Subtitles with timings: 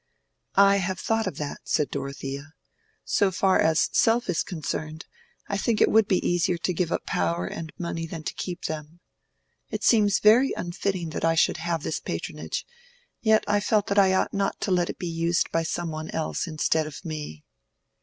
[0.55, 2.53] "I have thought of that," said Dorothea.
[3.05, 5.05] "So far as self is concerned,
[5.47, 8.65] I think it would be easier to give up power and money than to keep
[8.65, 8.99] them.
[9.69, 12.65] It seems very unfitting that I should have this patronage,
[13.21, 16.09] yet I felt that I ought not to let it be used by some one
[16.09, 17.43] else instead of me."